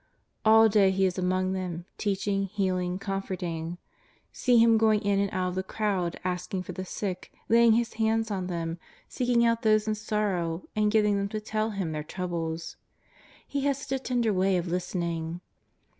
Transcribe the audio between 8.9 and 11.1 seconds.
seeking out those in sorrow and